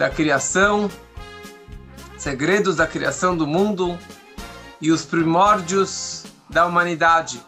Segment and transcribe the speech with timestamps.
[0.00, 0.88] da criação,
[2.18, 3.98] segredos da criação do mundo
[4.80, 7.44] e os primórdios da humanidade.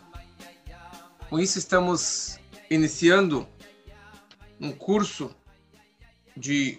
[1.30, 2.38] Com isso, estamos
[2.68, 3.48] iniciando
[4.60, 5.34] um curso
[6.36, 6.78] de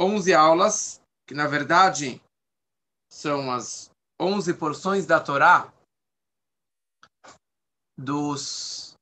[0.00, 2.18] 11 aulas, que na verdade
[3.12, 5.70] são as 11 porções da Torá
[7.94, 8.94] dos,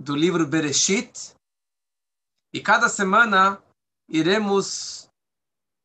[0.00, 1.32] do livro Bereshit.
[2.52, 3.62] E cada semana
[4.10, 5.07] iremos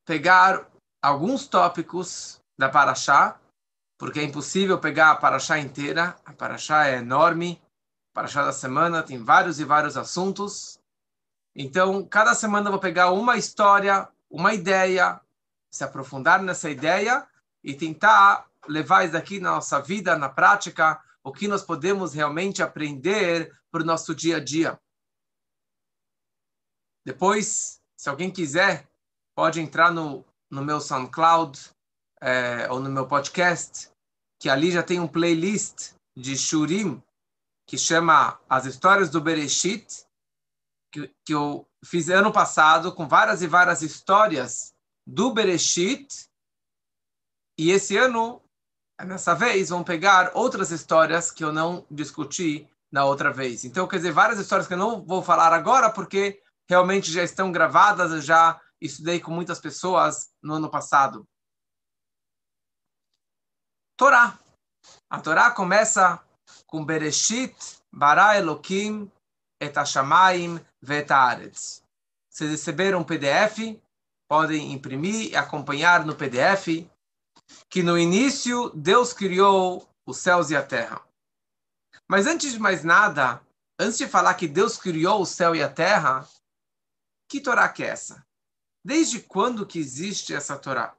[0.05, 0.69] pegar
[1.01, 3.39] alguns tópicos da Paraxá,
[3.97, 6.15] porque é impossível pegar a Paraxá inteira.
[6.25, 7.61] A Paraxá é enorme.
[8.11, 10.79] A Paraxá da semana tem vários e vários assuntos.
[11.55, 15.21] Então, cada semana eu vou pegar uma história, uma ideia,
[15.71, 17.27] se aprofundar nessa ideia
[17.63, 22.61] e tentar levar isso daqui na nossa vida, na prática, o que nós podemos realmente
[22.61, 24.79] aprender para o nosso dia a dia.
[27.05, 28.87] Depois, se alguém quiser,
[29.35, 31.59] pode entrar no, no meu SoundCloud
[32.21, 33.89] é, ou no meu podcast,
[34.39, 37.01] que ali já tem um playlist de Shurim,
[37.67, 40.05] que chama As Histórias do Bereshit,
[40.91, 44.73] que, que eu fiz ano passado com várias e várias histórias
[45.07, 46.29] do Bereshit.
[47.57, 48.43] E esse ano
[49.01, 53.65] Nessa vez, vamos pegar outras histórias que eu não discuti na outra vez.
[53.65, 56.39] Então, quer dizer, várias histórias que eu não vou falar agora, porque
[56.69, 61.27] realmente já estão gravadas, já estudei com muitas pessoas no ano passado.
[63.97, 64.37] Torá.
[65.09, 66.21] A Torá começa
[66.67, 67.55] com Bereshit,
[67.91, 69.09] Bara Elohim,
[69.59, 71.83] et Hashamayim, vet Haaretz.
[72.29, 73.79] Se receberam um PDF,
[74.27, 76.89] podem imprimir e acompanhar no PDF
[77.69, 81.01] que no início Deus criou os céus e a terra.
[82.09, 83.41] Mas antes de mais nada,
[83.79, 86.27] antes de falar que Deus criou o céu e a terra,
[87.29, 88.25] que Torá que é essa?
[88.83, 90.95] Desde quando que existe essa Torá?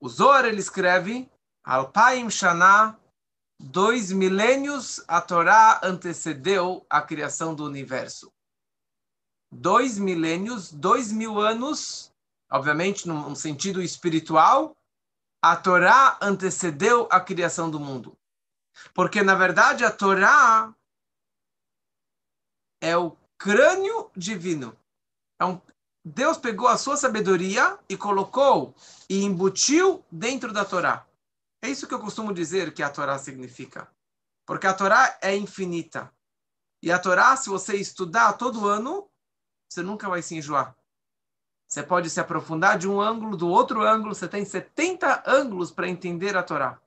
[0.00, 1.30] O Zohar ele escreve
[1.64, 2.98] Alpaim Shana,
[3.58, 8.32] dois milênios a Torá antecedeu a criação do universo.
[9.50, 12.12] Dois milênios, dois mil anos,
[12.50, 14.76] obviamente num sentido espiritual,
[15.40, 18.16] a Torá antecedeu a criação do mundo.
[18.94, 20.74] Porque, na verdade, a Torá
[22.80, 24.76] é o crânio divino.
[25.38, 25.60] É um,
[26.04, 28.74] Deus pegou a sua sabedoria e colocou
[29.08, 31.06] e embutiu dentro da Torá.
[31.62, 33.88] É isso que eu costumo dizer que a Torá significa.
[34.44, 36.12] Porque a Torá é infinita.
[36.82, 39.08] E a Torá, se você estudar todo ano,
[39.70, 40.76] você nunca vai se enjoar.
[41.68, 44.14] Você pode se aprofundar de um ângulo, do outro ângulo.
[44.14, 46.80] Você tem 70 ângulos para entender a Torá.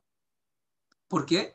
[1.07, 1.53] Por quê?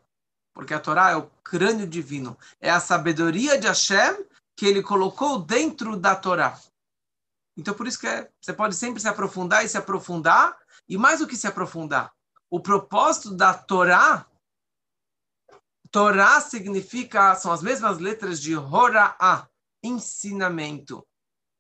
[0.55, 2.39] Porque a Torá é o crânio divino.
[2.59, 4.25] É a sabedoria de Hashem
[4.57, 6.59] que ele colocou dentro da Torá.
[7.61, 10.59] Então, por isso que é, você pode sempre se aprofundar e se aprofundar.
[10.89, 12.11] E mais do que se aprofundar,
[12.51, 14.27] o propósito da Torá
[15.91, 19.49] Torá significa, são as mesmas letras de Hora'ah,
[19.83, 21.07] ensinamento,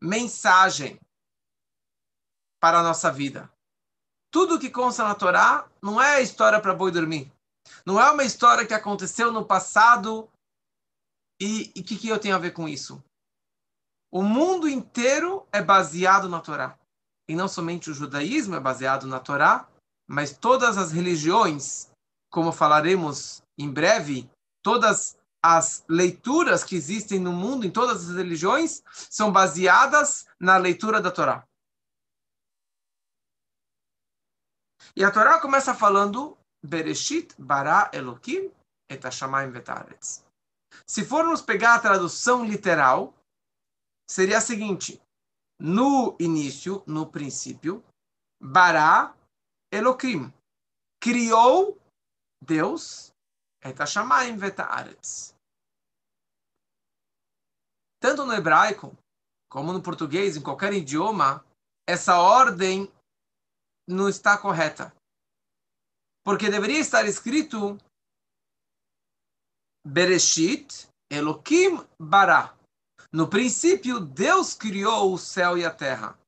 [0.00, 0.98] mensagem
[2.60, 3.52] para a nossa vida.
[4.32, 7.30] Tudo que consta na Torá não é história para boi dormir.
[7.84, 10.30] Não é uma história que aconteceu no passado
[11.40, 13.02] e o que, que eu tenho a ver com isso?
[14.10, 16.76] O mundo inteiro é baseado na Torá.
[17.28, 19.68] E não somente o judaísmo é baseado na Torá,
[20.08, 21.90] mas todas as religiões,
[22.28, 24.28] como falaremos em breve,
[24.62, 31.00] todas as leituras que existem no mundo, em todas as religiões, são baseadas na leitura
[31.00, 31.46] da Torá.
[34.96, 38.50] E a Torá começa falando Bereshit bara Elokim
[38.88, 39.04] et.
[40.84, 43.14] Se formos pegar a tradução literal,
[44.10, 45.00] seria a seguinte:
[45.60, 47.84] no início, no princípio,
[48.42, 49.14] bara
[49.72, 50.32] Elokim
[51.00, 51.78] criou
[52.42, 53.12] Deus
[53.62, 55.34] et hashamayim vetaretz.
[58.02, 58.96] Tanto no hebraico
[59.48, 61.44] como no português, em qualquer idioma,
[61.86, 62.90] essa ordem
[63.88, 64.94] não está correta.
[66.24, 67.76] Porque deveria estar escrito
[69.86, 72.59] Bereshit Elohim bara.
[73.12, 76.18] No princípio, Deus criou o céu e a terra.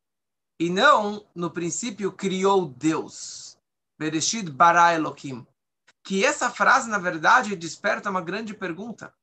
[0.58, 3.56] E não, no princípio, criou Deus.
[3.99, 5.46] Bereshit bara Elohim.
[6.02, 9.14] Que essa frase, na verdade, desperta uma grande pergunta.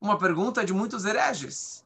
[0.00, 1.84] Uma pergunta de muitos hereges.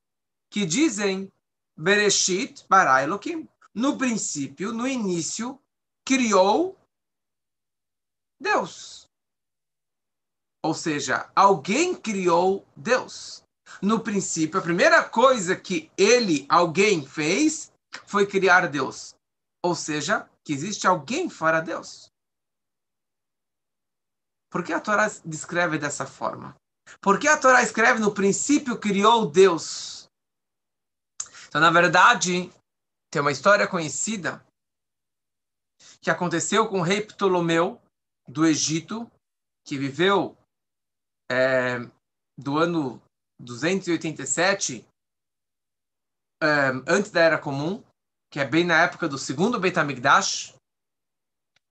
[0.51, 1.33] Que dizem
[1.75, 5.59] Bereshit bara Elohim no princípio, no início,
[6.05, 6.77] criou
[8.41, 9.09] Deus.
[10.63, 13.45] Ou seja, alguém criou Deus.
[13.81, 17.73] No princípio, a primeira coisa que ele, alguém, fez
[18.07, 19.15] foi criar Deus.
[19.63, 22.11] Ou seja, que existe alguém fora Deus.
[24.51, 26.57] Por que a Torá descreve dessa forma?
[27.01, 30.09] Por que a Torá escreve no princípio criou Deus?
[31.49, 32.51] Então, na verdade,
[33.11, 34.45] tem uma história conhecida
[36.01, 37.81] que aconteceu com o rei Ptolomeu
[38.27, 39.11] do Egito,
[39.67, 40.37] que viveu
[41.31, 41.79] é,
[42.39, 43.03] do ano
[43.41, 44.87] 287
[46.43, 46.47] é,
[46.87, 47.83] antes da Era Comum,
[48.31, 49.77] que é bem na época do segundo Beit.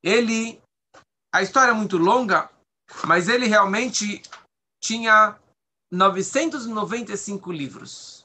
[0.04, 0.62] Ele,
[1.34, 2.50] a história é muito longa,
[3.06, 4.22] mas ele realmente
[4.84, 5.40] tinha
[5.92, 8.24] 995 livros.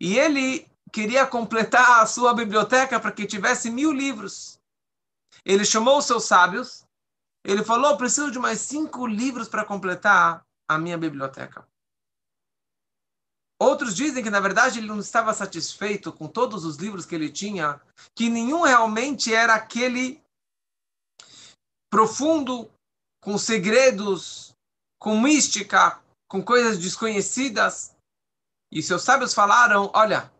[0.00, 4.58] E ele queria completar a sua biblioteca para que tivesse mil livros.
[5.44, 6.84] Ele chamou os seus sábios,
[7.44, 11.66] ele falou: preciso de mais cinco livros para completar a minha biblioteca.
[13.64, 17.30] Outros dizem que, na verdade, ele não estava satisfeito com todos os livros que ele
[17.30, 17.80] tinha,
[18.14, 20.22] que nenhum realmente era aquele
[21.90, 22.70] profundo,
[23.22, 24.52] com segredos,
[24.98, 27.96] com mística, com coisas desconhecidas.
[28.70, 30.30] E seus sábios falaram: olha,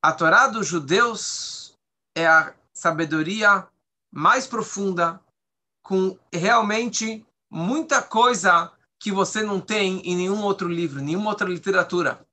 [0.00, 1.74] a Torá dos judeus
[2.16, 3.66] é a sabedoria
[4.14, 5.20] mais profunda,
[5.82, 12.24] com realmente muita coisa que você não tem em nenhum outro livro, nenhuma outra literatura.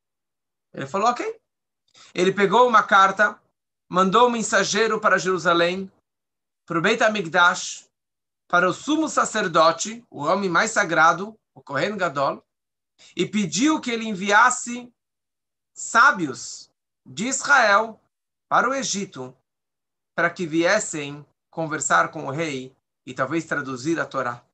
[0.77, 1.41] Ele falou, ok.
[2.13, 3.41] Ele pegou uma carta,
[3.89, 5.91] mandou um mensageiro para Jerusalém,
[6.67, 7.89] para o Beit HaMikdash,
[8.47, 12.45] para o sumo sacerdote, o homem mais sagrado, o Kohen Gadol,
[13.15, 14.93] e pediu que ele enviasse
[15.73, 16.71] sábios
[17.03, 17.99] de Israel
[18.47, 19.35] para o Egito,
[20.15, 24.45] para que viessem conversar com o rei e talvez traduzir a Torá.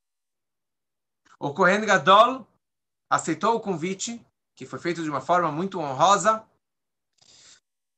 [1.38, 2.48] O Kohen Gadol
[3.10, 6.46] aceitou o convite, que foi feito de uma forma muito honrosa,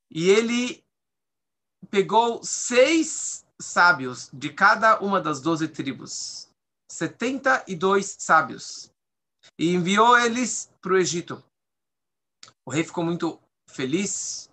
[0.10, 0.84] e ele
[1.90, 6.50] pegou seis sábios de cada uma das doze tribos,
[6.92, 8.92] 72 sábios,
[9.58, 11.44] e enviou eles para o Egito.
[12.66, 14.50] O rei ficou muito feliz,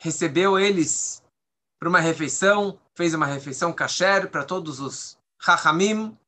[0.00, 1.22] recebeu eles
[1.78, 6.18] para uma refeição, fez uma refeição kasher para todos os Chachamim,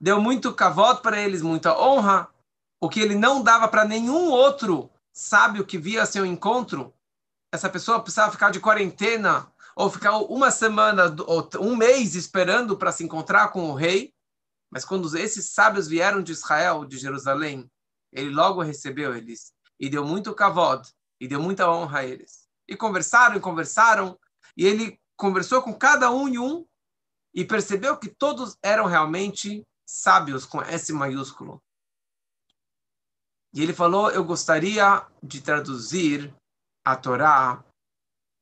[0.00, 2.28] deu muito kavod para eles, muita honra,
[2.80, 6.94] o que ele não dava para nenhum outro sábio que via seu encontro.
[7.52, 12.92] Essa pessoa precisava ficar de quarentena ou ficar uma semana ou um mês esperando para
[12.92, 14.14] se encontrar com o rei.
[14.70, 17.70] Mas quando esses sábios vieram de Israel, de Jerusalém,
[18.12, 20.88] ele logo recebeu eles e deu muito kavod
[21.20, 22.48] e deu muita honra a eles.
[22.68, 24.18] E conversaram e conversaram
[24.56, 26.64] e ele conversou com cada um e um
[27.34, 31.62] e percebeu que todos eram realmente sábios com S maiúsculo.
[33.52, 36.32] E ele falou: Eu gostaria de traduzir
[36.84, 37.62] a Torá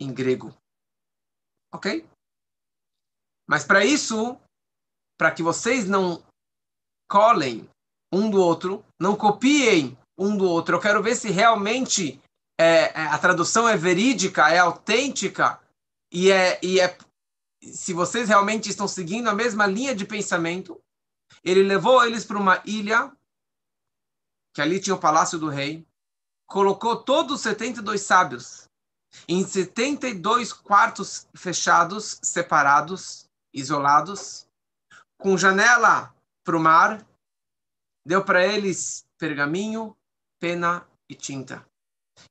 [0.01, 0.55] em grego.
[1.73, 2.07] Ok?
[3.49, 4.39] Mas para isso,
[5.19, 6.23] para que vocês não
[7.11, 7.69] colhem
[8.13, 12.21] um do outro, não copiem um do outro, eu quero ver se realmente
[12.59, 15.61] é, é a tradução é verídica, é autêntica
[16.13, 16.97] e é, e é
[17.63, 20.81] se vocês realmente estão seguindo a mesma linha de pensamento,
[21.43, 23.13] ele levou eles para uma ilha,
[24.59, 25.87] que ali tinha o palácio do rei,
[26.45, 28.69] colocou todos os 72 sábios
[29.29, 34.49] em 72 quartos fechados, separados, isolados,
[35.17, 36.13] com janela
[36.45, 37.07] para o mar,
[38.05, 39.97] deu para eles pergaminho,
[40.41, 41.65] pena e tinta.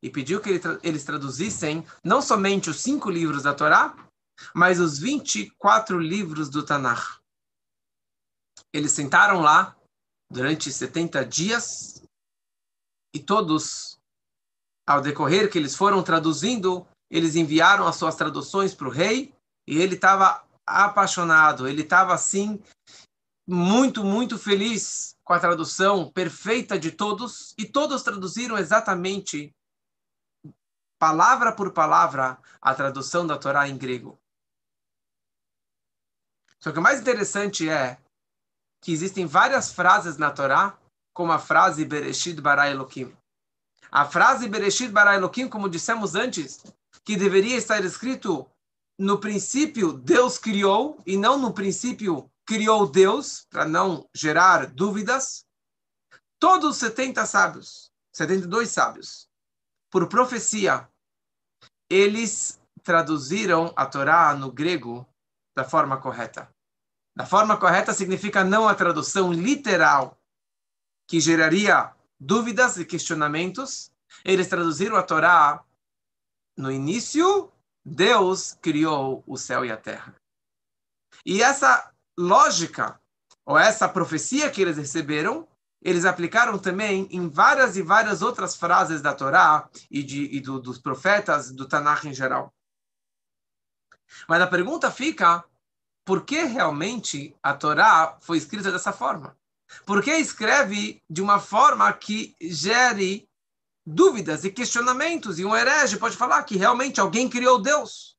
[0.04, 0.50] E pediu que
[0.84, 3.96] eles traduzissem não somente os cinco livros da Torá,
[4.54, 7.22] mas os 24 livros do Tanakh.
[8.74, 9.78] Eles sentaram lá
[10.30, 12.06] durante 70 dias
[13.18, 14.00] e todos,
[14.86, 19.34] ao decorrer que eles foram traduzindo, eles enviaram as suas traduções para o rei
[19.66, 22.62] e ele estava apaixonado, ele estava assim
[23.48, 29.52] muito, muito feliz com a tradução perfeita de todos e todos traduziram exatamente
[31.00, 34.20] palavra por palavra a tradução da Torá em grego.
[36.60, 37.98] Só que o mais interessante é
[38.82, 40.78] que existem várias frases na Torá,
[41.18, 43.12] como a frase Bereshit bara Elohim.
[43.90, 46.64] A frase Bereshit bara Elohim, como dissemos antes,
[47.04, 48.48] que deveria estar escrito
[49.00, 55.44] no princípio Deus criou e não no princípio criou Deus, para não gerar dúvidas.
[56.40, 59.28] Todos os 70 sábios, 72 sábios,
[59.90, 60.88] por profecia,
[61.90, 65.04] eles traduziram a Torá no grego
[65.56, 66.48] da forma correta.
[67.16, 70.16] Da forma correta significa não a tradução literal,
[71.08, 73.92] que geraria dúvidas e questionamentos.
[74.24, 75.64] Eles traduziram a Torá
[76.58, 77.52] no início
[77.90, 80.14] Deus criou o céu e a terra.
[81.26, 83.00] E essa lógica,
[83.46, 85.48] ou essa profecia que eles receberam,
[85.82, 90.60] eles aplicaram também em várias e várias outras frases da Torá e, de, e do,
[90.60, 92.54] dos profetas, do Tanakh em geral.
[94.28, 95.46] Mas a pergunta fica,
[96.04, 99.38] por que realmente a Torá foi escrita dessa forma?
[99.86, 103.28] Por que escreve de uma forma que gere
[103.86, 105.40] dúvidas e questionamentos?
[105.40, 108.16] E um herege pode falar que realmente alguém criou Deus.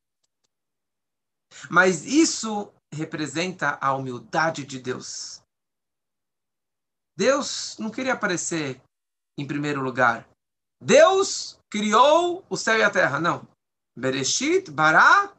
[1.71, 5.43] Mas isso representa a humildade de Deus.
[7.17, 8.81] Deus não queria aparecer
[9.38, 10.28] em primeiro lugar.
[10.81, 13.19] Deus criou o céu e a terra.
[13.19, 13.47] Não.
[13.97, 15.35] Bereshit, Bara,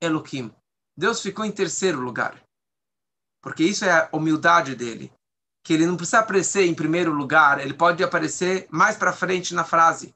[0.00, 0.54] Elohim.
[0.96, 2.42] Deus ficou em terceiro lugar.
[3.42, 5.12] Porque isso é a humildade dele.
[5.68, 9.64] Que ele não precisa aparecer em primeiro lugar, ele pode aparecer mais para frente na
[9.64, 10.14] frase.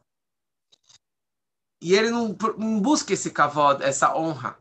[1.78, 4.58] E ele não, não busca esse kavod, essa honra.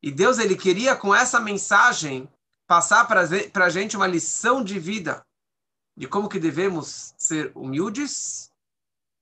[0.00, 2.30] E Deus ele queria com essa mensagem
[2.64, 3.22] passar para
[3.66, 5.20] a gente uma lição de vida
[5.96, 8.52] de como que devemos ser humildes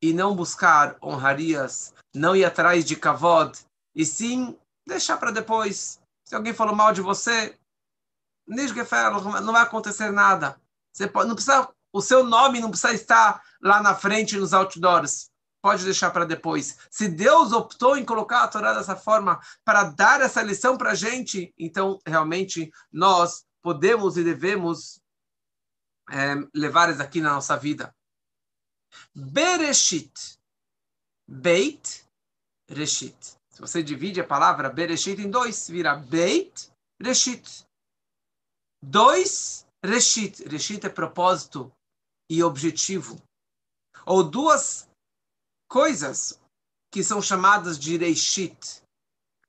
[0.02, 3.58] e não buscar honrarias, não ir atrás de kavod,
[3.94, 5.98] e sim deixar para depois.
[6.22, 7.58] Se alguém falou mal de você,
[8.46, 10.60] não vai acontecer nada.
[10.92, 15.32] Você pode, não precisa, o seu nome não precisa estar lá na frente nos outdoors
[15.62, 16.76] pode deixar para depois.
[16.90, 20.94] Se Deus optou em colocar a Torá dessa forma para dar essa lição para a
[20.94, 25.00] gente, então realmente nós podemos e devemos
[26.10, 27.94] é, levar isso aqui na nossa vida.
[29.14, 30.36] Bereshit.
[31.28, 32.04] Beit,
[32.68, 33.16] Reshit.
[33.48, 36.70] Se você divide a palavra Bereshit em dois, vira Beit,
[37.00, 37.64] Reshit.
[38.82, 40.44] Dois, Reshit.
[40.48, 41.72] Reshit é propósito
[42.30, 43.20] e objetivo.
[44.06, 44.88] Ou duas
[45.68, 46.40] coisas
[46.90, 48.82] que são chamadas de Reishit.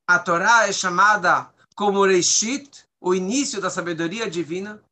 [0.07, 4.83] A Torá é chamada como Reishit, o início da sabedoria divina.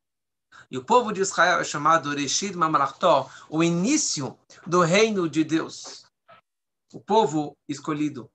[0.69, 6.05] E o povo de Israel é chamado Reishit Mamalachtó, o início do reino de Deus.
[6.93, 8.25] O povo escolhido.
[8.25, 8.29] O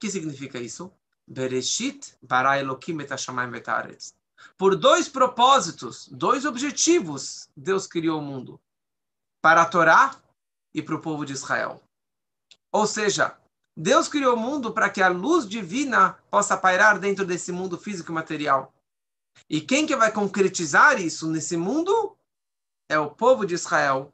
[0.00, 0.92] que significa isso?
[1.26, 4.14] Bereshit bara Elohim et betaretz.
[4.56, 8.60] Por dois propósitos, dois objetivos, Deus criou o mundo.
[9.42, 10.16] Para a Torá
[10.72, 11.82] e para o povo de Israel.
[12.72, 13.36] Ou seja,
[13.76, 18.12] Deus criou o mundo para que a luz divina possa pairar dentro desse mundo físico
[18.12, 18.72] e material.
[19.48, 22.16] E quem que vai concretizar isso nesse mundo
[22.88, 24.12] é o povo de Israel,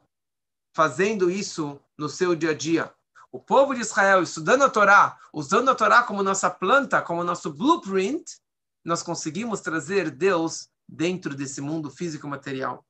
[0.75, 2.93] fazendo isso no seu dia a dia.
[3.31, 7.51] O povo de Israel estudando a Torá, usando a Torá como nossa planta, como nosso
[7.53, 8.40] blueprint,
[8.83, 12.85] nós conseguimos trazer Deus dentro desse mundo físico e material.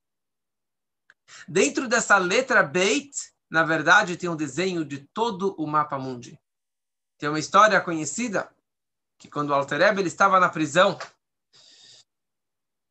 [1.47, 6.39] Dentro dessa letra Beit, na verdade, tem um desenho de todo o mapa mundi.
[7.17, 8.49] Tem uma história conhecida
[9.19, 10.97] que quando o Alter Ebe, ele estava na prisão,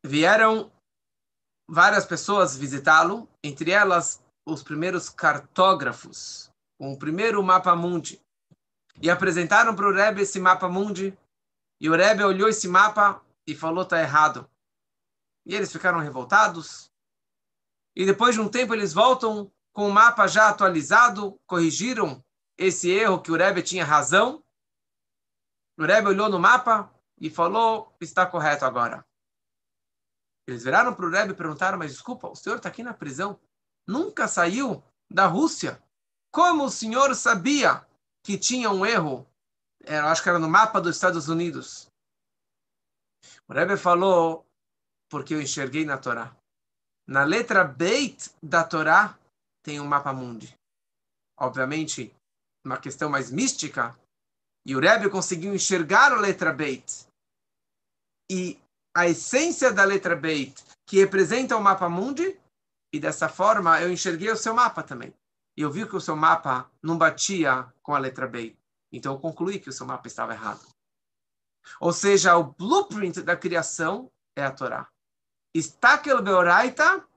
[0.05, 0.71] vieram
[1.67, 8.21] várias pessoas visitá-lo, entre elas os primeiros cartógrafos, o primeiro mapa mundi.
[9.01, 11.17] E apresentaram para o Rebbe esse mapa mundi,
[11.81, 14.47] e o Rebbe olhou esse mapa e falou, está errado.
[15.43, 16.91] E eles ficaram revoltados.
[17.95, 22.23] E depois de um tempo eles voltam com o mapa já atualizado, corrigiram
[22.55, 24.43] esse erro que o Rebbe tinha razão.
[25.75, 29.03] O Rebbe olhou no mapa e falou: está correto agora.
[30.45, 33.39] Eles viraram para o Rebbe e perguntaram: mas desculpa, o senhor está aqui na prisão,
[33.87, 35.81] nunca saiu da Rússia.
[36.29, 37.83] Como o senhor sabia
[38.23, 39.30] que tinha um erro?
[39.85, 41.87] Eu acho que era no mapa dos Estados Unidos.
[43.47, 44.45] O Rebbe falou:
[45.09, 46.35] porque eu enxerguei na Torá.
[47.07, 49.17] Na letra Beit da Torá,
[49.61, 50.55] tem um mapa mundi.
[51.37, 52.13] Obviamente,
[52.65, 53.97] uma questão mais mística,
[54.65, 57.07] e o Rebbe conseguiu enxergar a letra Beit.
[58.31, 58.57] E
[58.95, 62.39] a essência da letra Beit, que representa o mapa mundi,
[62.93, 65.13] e dessa forma eu enxerguei o seu mapa também.
[65.57, 68.60] E eu vi que o seu mapa não batia com a letra Beit.
[68.91, 70.65] Então eu concluí que o seu mapa estava errado.
[71.79, 74.89] Ou seja, o blueprint da criação é a Torá.
[75.53, 77.07] Estakel Beoraita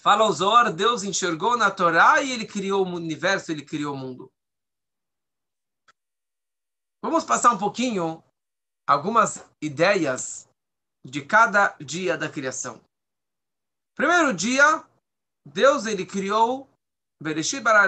[0.00, 3.98] Fala o Zohar, Deus enxergou na Torá e ele criou o universo, ele criou o
[3.98, 4.32] mundo.
[7.02, 8.22] Vamos passar um pouquinho
[8.86, 10.48] algumas ideias
[11.04, 12.80] de cada dia da criação.
[13.94, 14.84] Primeiro dia,
[15.46, 16.68] Deus ele criou
[17.22, 17.86] Bereshit bara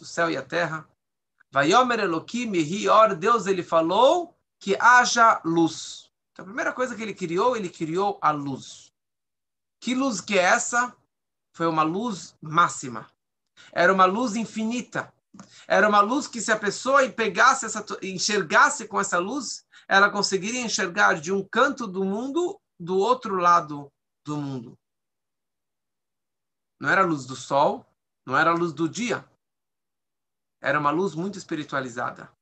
[0.00, 0.88] o céu e a terra.
[1.54, 6.10] Vayomer Elohim Or, Deus ele falou que haja luz.
[6.32, 8.92] Então, a primeira coisa que ele criou, ele criou a luz.
[9.78, 10.92] Que luz que é essa?
[11.52, 13.08] Foi uma luz máxima.
[13.72, 15.14] Era uma luz infinita.
[15.68, 20.60] Era uma luz que se a pessoa pegasse essa, enxergasse com essa luz, ela conseguiria
[20.60, 23.92] enxergar de um canto do mundo do outro lado
[24.26, 24.76] do mundo.
[26.80, 27.86] Não era a luz do sol,
[28.26, 29.24] não era a luz do dia.
[30.64, 32.32] Era uma luz muito espiritualizada.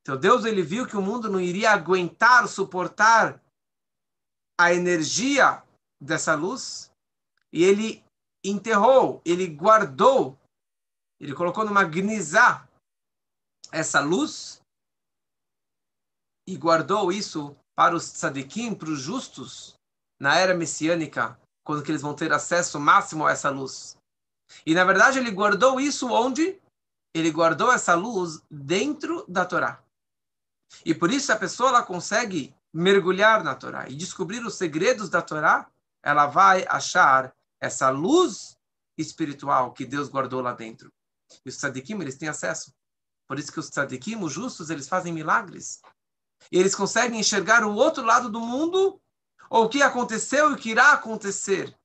[0.00, 3.38] Então Deus ele viu que o mundo não iria aguentar, suportar
[4.58, 5.62] a energia
[6.00, 6.90] dessa luz
[7.52, 8.02] e ele
[8.42, 10.38] enterrou, ele guardou,
[11.20, 12.66] ele colocou numa gnizá
[13.70, 14.62] essa luz
[16.48, 19.74] e guardou isso para os tzadikim, para os justos,
[20.18, 23.94] na era messiânica, quando que eles vão ter acesso máximo a essa luz.
[24.64, 26.61] E na verdade ele guardou isso onde?
[27.14, 29.82] Ele guardou essa luz dentro da Torá.
[30.84, 35.20] E por isso a pessoa ela consegue mergulhar na Torá e descobrir os segredos da
[35.20, 35.70] Torá,
[36.02, 38.56] ela vai achar essa luz
[38.96, 40.90] espiritual que Deus guardou lá dentro.
[41.44, 42.72] E os tzadikim, eles têm acesso.
[43.28, 45.80] Por isso que os tzadikim, os justos, eles fazem milagres.
[46.50, 49.00] E eles conseguem enxergar o outro lado do mundo,
[49.48, 51.76] ou o que aconteceu e o que irá acontecer.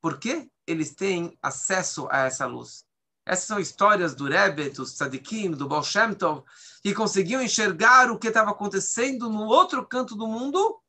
[0.00, 0.48] Por quê?
[0.66, 2.84] Eles têm acesso a essa luz.
[3.28, 6.42] Essas são histórias do Rebbe, dos tzadikim, do Baal Shem Tov,
[6.82, 10.80] que conseguiam enxergar o que estava acontecendo no outro canto do mundo.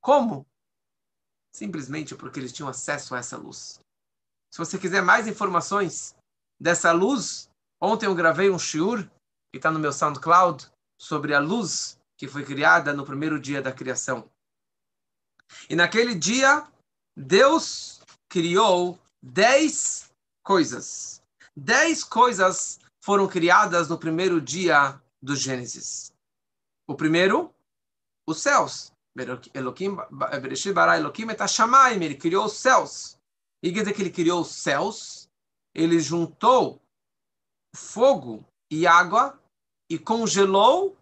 [0.00, 0.46] Como?
[1.52, 3.80] Simplesmente porque eles tinham acesso a essa luz.
[4.48, 6.14] Se você quiser mais informações
[6.58, 9.02] dessa luz, ontem eu gravei um shiur,
[9.50, 13.72] que está no meu SoundCloud, sobre a luz que foi criada no primeiro dia da
[13.72, 14.30] criação.
[15.68, 16.64] E naquele dia,
[17.16, 20.12] Deus criou dez
[20.44, 21.25] coisas
[21.56, 26.12] Dez coisas foram criadas no primeiro dia do Gênesis.
[26.86, 27.54] O primeiro,
[28.28, 28.92] os céus.
[30.74, 30.98] Bara.
[31.94, 33.18] Ele criou os céus.
[33.62, 35.30] E quer dizer que ele criou os céus,
[35.74, 36.80] ele juntou
[37.74, 39.40] fogo e água
[39.90, 40.96] e congelou,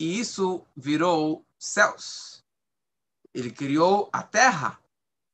[0.00, 2.42] e isso virou céus.
[3.34, 4.80] Ele criou a terra,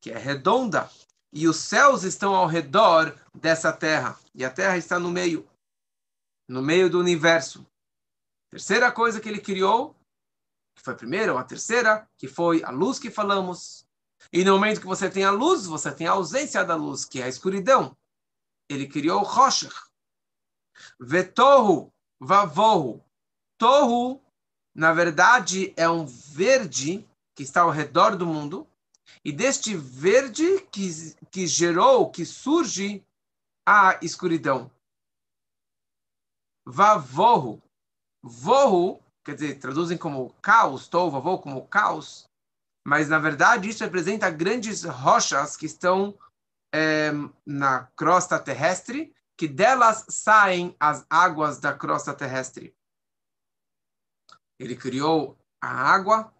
[0.00, 0.90] que é redonda,
[1.32, 5.48] e os céus estão ao redor dessa terra, e a terra está no meio,
[6.48, 7.66] no meio do universo.
[8.50, 9.94] Terceira coisa que ele criou,
[10.76, 13.86] que foi a primeira ou a terceira, que foi a luz que falamos.
[14.32, 17.20] E no momento que você tem a luz, você tem a ausência da luz, que
[17.20, 17.96] é a escuridão.
[18.68, 19.74] Ele criou Roshech.
[20.98, 23.04] Vetohu, Vavohu.
[23.58, 24.22] Tohu,
[24.74, 28.67] na verdade, é um verde que está ao redor do mundo,
[29.24, 33.04] e deste verde que, que gerou, que surge
[33.66, 34.70] a escuridão.
[36.66, 37.62] Vavorro.
[38.22, 42.28] Vorro, quer dizer, traduzem como caos, tou, vavô como caos,
[42.86, 46.18] mas na verdade isso representa grandes rochas que estão
[46.74, 47.10] é,
[47.46, 52.74] na crosta terrestre, que delas saem as águas da crosta terrestre.
[54.58, 56.32] Ele criou a água,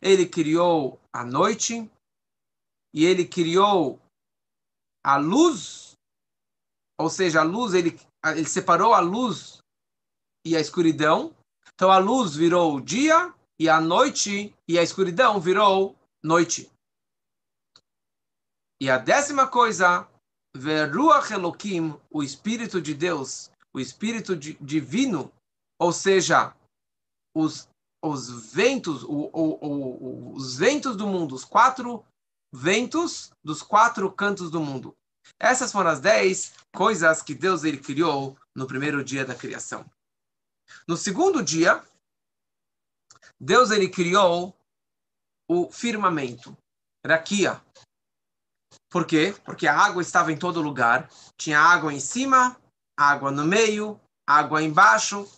[0.00, 1.90] ele criou a noite
[2.94, 4.00] e ele criou
[5.04, 5.92] a luz,
[6.98, 9.58] ou seja, a luz, ele, ele separou a luz
[10.44, 11.34] e a escuridão.
[11.74, 16.70] Então a luz virou dia e a noite e a escuridão virou noite.
[18.80, 20.08] E a décima coisa,
[20.56, 25.32] Veruach Elohim, o Espírito de Deus, o Espírito divino,
[25.78, 26.54] ou seja,
[27.34, 27.68] os
[28.08, 32.04] os ventos, o, o, o, os ventos do mundo, os quatro
[32.52, 34.96] ventos dos quatro cantos do mundo.
[35.38, 39.84] Essas foram as dez coisas que Deus ele criou no primeiro dia da criação.
[40.86, 41.84] No segundo dia,
[43.38, 44.56] Deus ele criou
[45.48, 46.56] o firmamento,
[47.04, 47.60] raquia.
[48.90, 49.34] Por quê?
[49.44, 51.10] Porque a água estava em todo lugar.
[51.36, 52.56] Tinha água em cima,
[52.96, 55.28] água no meio, água embaixo,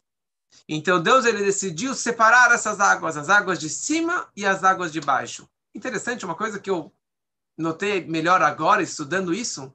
[0.69, 5.01] então Deus ele decidiu separar essas águas, as águas de cima e as águas de
[5.01, 5.49] baixo.
[5.75, 6.93] Interessante, uma coisa que eu
[7.57, 9.73] notei melhor agora estudando isso,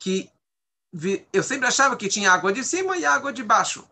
[0.00, 0.30] que
[1.32, 3.88] eu sempre achava que tinha água de cima e água de baixo.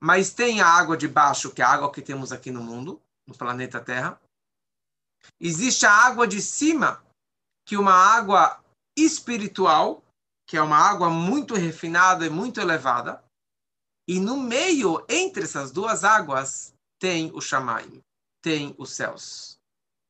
[0.00, 3.00] Mas tem a água de baixo, que é a água que temos aqui no mundo,
[3.26, 4.20] no planeta Terra.
[5.40, 7.02] Existe a água de cima,
[7.64, 8.62] que é uma água
[8.98, 10.02] espiritual,
[10.46, 13.21] que é uma água muito refinada e muito elevada.
[14.06, 18.02] E no meio, entre essas duas águas, tem o Shamaim,
[18.40, 19.58] tem os céus,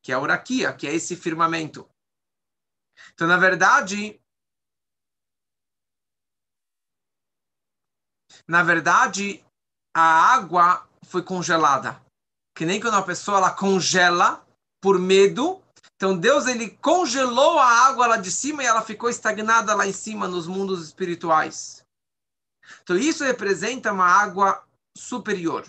[0.02, 1.88] que é a Uraquia, que é esse firmamento.
[3.14, 4.20] Então, na verdade,
[8.46, 9.44] na verdade,
[9.94, 12.00] a água foi congelada.
[12.54, 14.46] Que nem quando uma pessoa ela congela
[14.80, 15.62] por medo.
[15.96, 19.92] Então Deus ele congelou a água lá de cima e ela ficou estagnada lá em
[19.92, 21.81] cima nos mundos espirituais.
[22.82, 24.64] Então, isso representa uma água
[24.96, 25.66] superior,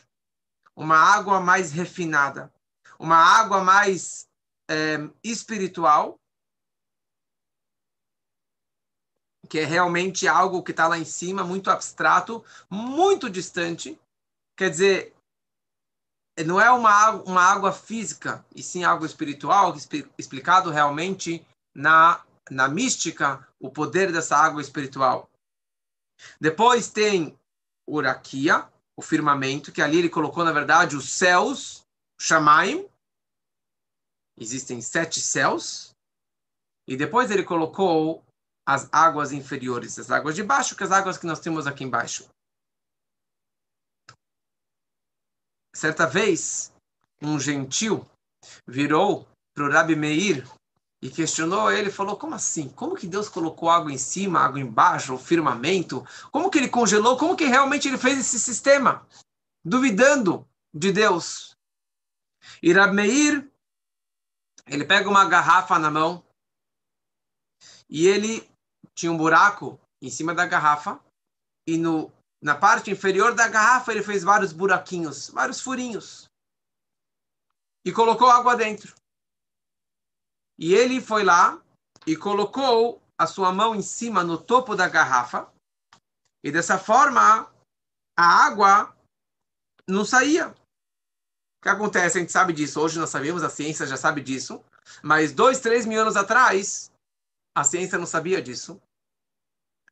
[0.76, 2.52] uma água mais refinada,
[3.00, 4.28] uma água mais
[4.70, 6.20] é, espiritual,
[9.50, 14.00] que é realmente algo que está lá em cima, muito abstrato, muito distante.
[14.58, 15.16] Quer dizer,
[16.46, 19.76] não é uma, uma água física, e sim água espiritual,
[20.18, 25.30] explicado realmente na, na mística, o poder dessa água espiritual.
[26.40, 27.38] Depois tem
[27.88, 31.84] o Urakia, o firmamento, que ali ele colocou, na verdade, os céus,
[32.20, 32.88] Shamaim.
[34.38, 35.94] Existem sete céus.
[36.88, 38.24] E depois ele colocou
[38.66, 42.30] as águas inferiores, as águas de baixo, que as águas que nós temos aqui embaixo.
[45.76, 46.72] Certa vez,
[47.22, 48.08] um gentil
[48.68, 50.48] virou para o Rabi Meir
[51.04, 52.70] e questionou ele, falou, como assim?
[52.70, 56.08] Como que Deus colocou água em cima, água embaixo, o firmamento?
[56.32, 57.18] Como que ele congelou?
[57.18, 59.06] Como que realmente ele fez esse sistema?
[59.66, 61.58] Duvidando de Deus.
[62.62, 63.52] E Meir,
[64.66, 66.24] ele pega uma garrafa na mão
[67.90, 68.50] e ele
[68.96, 71.02] tinha um buraco em cima da garrafa
[71.68, 72.10] e no
[72.42, 76.30] na parte inferior da garrafa, ele fez vários buraquinhos, vários furinhos.
[77.86, 78.94] E colocou água dentro.
[80.58, 81.62] E ele foi lá
[82.06, 85.52] e colocou a sua mão em cima no topo da garrafa.
[86.44, 87.52] E dessa forma,
[88.18, 88.96] a água
[89.88, 90.50] não saía.
[90.50, 92.18] O que acontece?
[92.18, 92.80] A gente sabe disso.
[92.80, 94.64] Hoje nós sabemos, a ciência já sabe disso.
[95.02, 96.92] Mas dois, três mil anos atrás,
[97.56, 98.82] a ciência não sabia disso.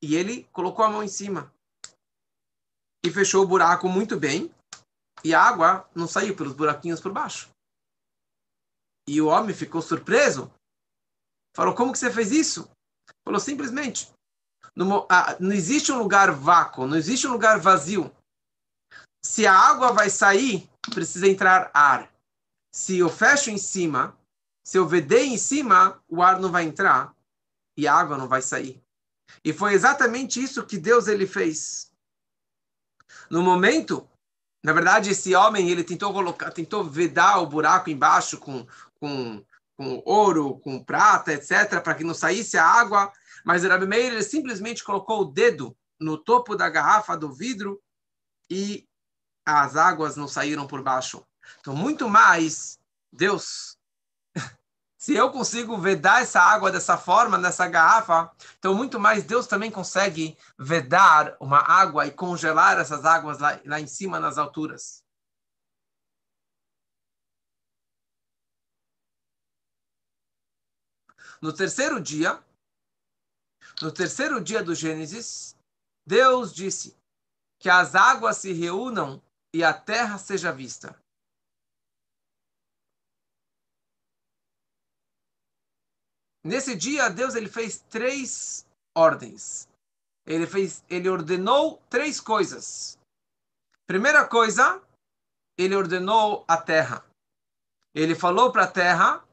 [0.02, 1.52] E ele colocou a mão em cima
[3.04, 4.54] e fechou o buraco muito bem
[5.24, 7.51] e a água não saiu pelos buraquinhos por baixo.
[9.12, 10.50] E o homem ficou surpreso.
[11.54, 12.72] Falou: Como que você fez isso?
[13.26, 14.10] Falou simplesmente:
[14.74, 18.10] Não, ah, não existe um lugar vácuo, não existe um lugar vazio.
[19.22, 22.10] Se a água vai sair, precisa entrar ar.
[22.74, 24.18] Se eu fecho em cima,
[24.66, 27.14] se eu vedei em cima, o ar não vai entrar
[27.76, 28.82] e a água não vai sair.
[29.44, 31.92] E foi exatamente isso que Deus ele fez.
[33.30, 34.10] No momento,
[34.64, 38.66] na verdade, esse homem ele tentou colocar, tentou vedar o buraco embaixo com,
[39.02, 39.44] com,
[39.76, 43.12] com ouro, com prata, etc, para que não saísse a água.
[43.44, 47.82] Mas Rabi Meir ele simplesmente colocou o dedo no topo da garrafa do vidro
[48.50, 48.88] e
[49.46, 51.26] as águas não saíram por baixo.
[51.60, 52.80] Então, muito mais
[53.12, 53.78] Deus
[54.98, 59.72] se eu consigo vedar essa água dessa forma, nessa garrafa, então muito mais Deus também
[59.72, 65.01] consegue vedar uma água e congelar essas águas lá, lá em cima, nas alturas.
[71.42, 72.44] No terceiro dia,
[73.82, 75.56] no terceiro dia do Gênesis,
[76.06, 76.96] Deus disse
[77.60, 79.20] que as águas se reúnam
[79.52, 80.96] e a terra seja vista.
[86.44, 89.68] Nesse dia, Deus ele fez três ordens.
[90.26, 93.00] Ele fez, ele ordenou três coisas.
[93.88, 94.82] Primeira coisa,
[95.58, 97.04] ele ordenou a terra.
[97.94, 99.28] Ele falou para a terra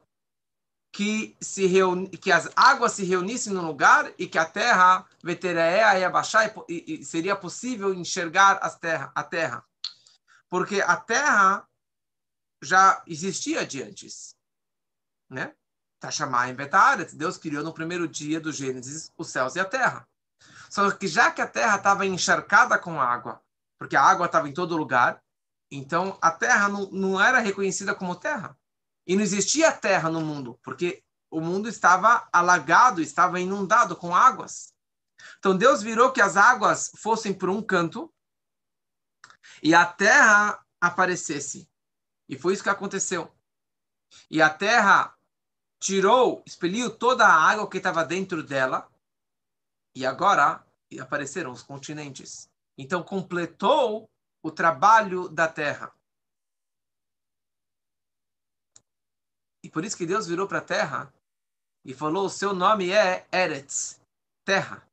[0.91, 5.99] que se reuni, que as águas se reunissem num lugar e que a terra vetereia
[5.99, 9.63] ia baixar e, e seria possível enxergar as terra, a terra.
[10.49, 11.67] Porque a terra
[12.61, 14.35] já existia de antes,
[15.29, 15.53] né?
[15.99, 20.07] Tashamayim Betaret, Deus criou no primeiro dia do Gênesis os céus e a terra.
[20.69, 23.41] Só que já que a terra estava encharcada com água,
[23.77, 25.21] porque a água estava em todo lugar,
[25.71, 28.57] então a terra não, não era reconhecida como terra.
[29.09, 34.71] E não existia terra no mundo, porque o mundo estava alagado, estava inundado com águas.
[35.39, 38.13] Então Deus virou que as águas fossem por um canto
[39.63, 41.67] e a terra aparecesse.
[42.29, 43.35] E foi isso que aconteceu.
[44.29, 45.17] E a terra
[45.79, 48.87] tirou, expeliu toda a água que estava dentro dela
[49.95, 50.63] e agora
[51.01, 52.47] apareceram os continentes.
[52.77, 54.07] Então completou
[54.43, 55.91] o trabalho da terra.
[59.63, 61.13] E por isso que Deus virou para a terra
[61.85, 63.99] e falou: o seu nome é Eretz,
[64.45, 64.83] terra.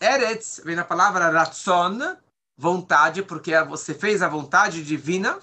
[0.00, 2.16] Eretz vem na palavra ratson,
[2.56, 5.40] vontade, porque você fez a vontade divina.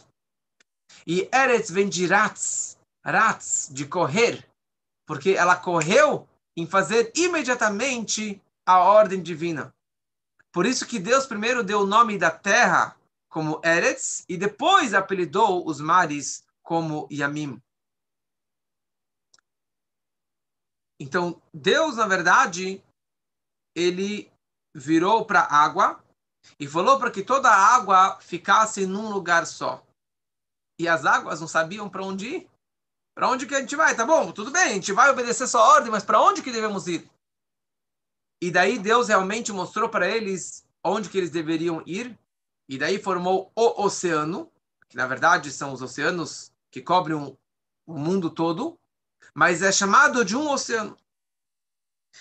[1.07, 4.47] E Eretz vem de ratz, ratz, de correr
[5.05, 9.73] porque ela correu em fazer imediatamente a ordem divina.
[10.51, 12.95] Por isso que Deus primeiro deu o nome da terra
[13.29, 17.61] como Eretz e depois apelidou os mares como Yamim.
[21.03, 22.81] Então, Deus, na verdade,
[23.75, 24.31] ele
[24.73, 26.01] virou para a água
[26.57, 29.85] e falou para que toda a água ficasse num lugar só.
[30.79, 32.49] E as águas não sabiam para onde ir.
[33.13, 33.93] Para onde que a gente vai?
[33.93, 36.87] Tá bom, tudo bem, a gente vai obedecer sua ordem, mas para onde que devemos
[36.87, 37.11] ir?
[38.41, 42.17] E daí Deus realmente mostrou para eles onde que eles deveriam ir.
[42.69, 44.49] E daí formou o oceano,
[44.87, 47.17] que na verdade são os oceanos que cobrem
[47.85, 48.79] o mundo todo,
[49.35, 50.97] mas é chamado de um oceano.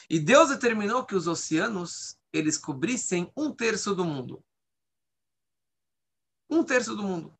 [0.09, 4.43] E Deus determinou que os oceanos eles cobrissem um terço do mundo.
[6.51, 7.35] Um terço do mundo.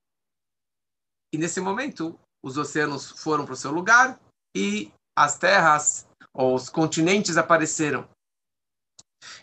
[1.33, 4.21] E nesse momento, os oceanos foram para o seu lugar
[4.55, 8.09] e as terras ou os continentes apareceram.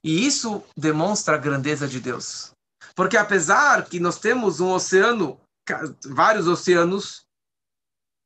[0.04, 2.52] E isso demonstra a grandeza de Deus.
[2.96, 5.40] Porque apesar que nós temos um oceano,
[6.06, 7.26] vários oceanos,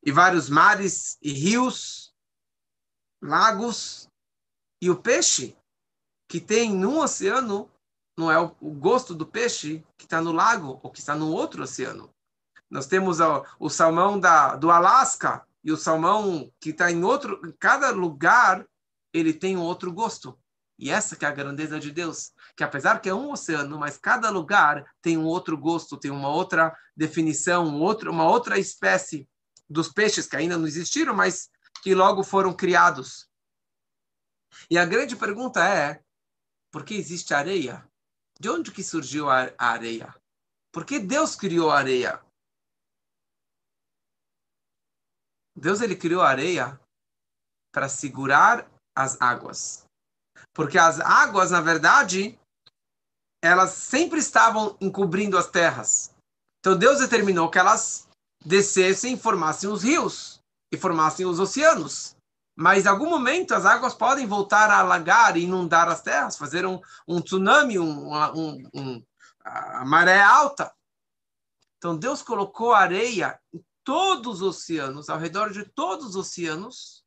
[0.04, 2.12] e vários mares e rios,
[3.22, 4.06] lagos,
[4.80, 5.56] e o peixe
[6.28, 7.70] que tem no oceano
[8.16, 11.62] não é o, gosto do peixe que está no lago ou que está no outro
[11.62, 12.10] oceano.
[12.70, 17.40] Nós temos o, o salmão da, do Alasca e o salmão que está em outro.
[17.58, 18.66] Cada lugar
[19.12, 20.38] ele tem um outro gosto.
[20.78, 23.96] E essa que é a grandeza de Deus, que apesar que é um oceano, mas
[23.96, 29.28] cada lugar tem um outro gosto, tem uma outra definição, um outro, uma outra espécie
[29.68, 31.50] dos peixes que ainda não existiram, mas
[31.82, 33.28] que logo foram criados.
[34.70, 36.02] E a grande pergunta é:
[36.70, 37.86] por que existe areia?
[38.38, 40.14] De onde que surgiu a areia?
[40.72, 42.20] Por que Deus criou a areia?
[45.56, 46.80] Deus ele criou a areia
[47.72, 49.84] para segurar as águas.
[50.52, 52.38] Porque as águas, na verdade,
[53.42, 56.14] elas sempre estavam encobrindo as terras.
[56.58, 58.08] Então Deus determinou que elas
[58.44, 62.16] descessem e formassem os rios e formassem os oceanos.
[62.56, 66.64] Mas em algum momento as águas podem voltar a alagar e inundar as terras, fazer
[66.66, 69.04] um, um tsunami, um, um, um,
[69.44, 70.72] a maré alta.
[71.78, 77.04] Então Deus colocou areia em todos os oceanos, ao redor de todos os oceanos,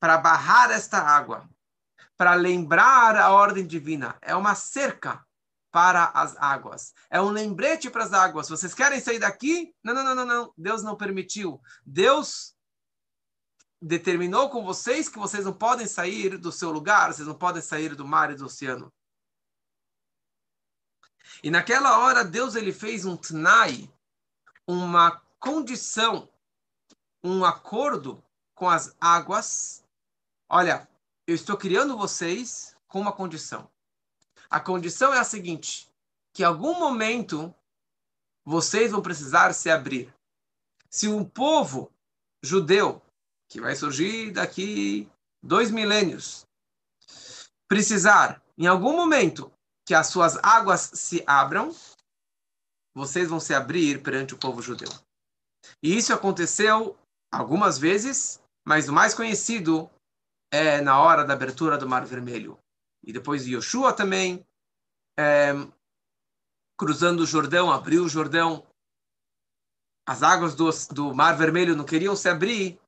[0.00, 1.48] para barrar esta água,
[2.16, 4.16] para lembrar a ordem divina.
[4.22, 5.26] É uma cerca
[5.70, 6.92] para as águas.
[7.08, 8.48] É um lembrete para as águas.
[8.48, 9.74] Vocês querem sair daqui?
[9.82, 10.54] Não, não, não, não, não.
[10.56, 11.60] Deus não permitiu.
[11.84, 12.54] Deus
[13.80, 17.94] determinou com vocês que vocês não podem sair do seu lugar, vocês não podem sair
[17.94, 18.92] do mar e do oceano.
[21.42, 23.90] E naquela hora Deus ele fez um tnai,
[24.66, 26.28] uma condição,
[27.24, 28.22] um acordo
[28.54, 29.82] com as águas.
[30.48, 30.86] Olha,
[31.26, 33.70] eu estou criando vocês com uma condição.
[34.50, 35.88] A condição é a seguinte:
[36.34, 37.54] que em algum momento
[38.44, 40.12] vocês vão precisar se abrir.
[40.90, 41.92] Se um povo
[42.42, 43.00] judeu
[43.48, 45.08] que vai surgir daqui
[45.42, 46.46] dois milênios,
[47.68, 49.52] precisar, em algum momento,
[49.86, 51.74] que as suas águas se abram,
[52.94, 54.88] vocês vão se abrir perante o povo judeu.
[55.82, 56.96] E isso aconteceu
[57.32, 59.88] algumas vezes, mas o mais conhecido
[60.52, 62.58] é na hora da abertura do Mar Vermelho.
[63.02, 64.46] E depois Yoshua também,
[65.18, 65.52] é,
[66.76, 68.66] cruzando o Jordão, abriu o Jordão.
[70.06, 72.80] As águas do, do Mar Vermelho não queriam se abrir,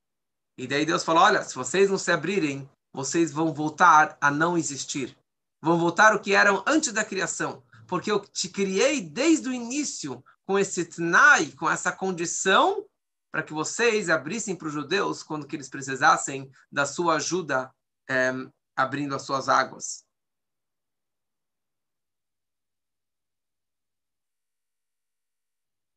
[0.57, 4.57] e daí Deus falou: olha, se vocês não se abrirem, vocês vão voltar a não
[4.57, 5.17] existir.
[5.61, 7.63] Vão voltar o que eram antes da criação.
[7.87, 12.85] Porque eu te criei desde o início com esse tnai, com essa condição,
[13.31, 17.73] para que vocês abrissem para os judeus quando que eles precisassem da sua ajuda
[18.09, 18.33] é,
[18.77, 20.05] abrindo as suas águas.